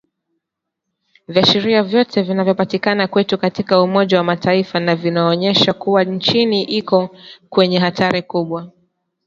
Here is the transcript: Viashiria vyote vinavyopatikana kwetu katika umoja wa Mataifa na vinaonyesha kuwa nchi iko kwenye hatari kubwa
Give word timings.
Viashiria 1.27 1.83
vyote 1.83 2.21
vinavyopatikana 2.21 3.07
kwetu 3.07 3.37
katika 3.37 3.81
umoja 3.81 4.17
wa 4.17 4.23
Mataifa 4.23 4.79
na 4.79 4.95
vinaonyesha 4.95 5.73
kuwa 5.73 6.03
nchi 6.03 6.41
iko 6.63 7.15
kwenye 7.49 7.79
hatari 7.79 8.21
kubwa 8.21 8.71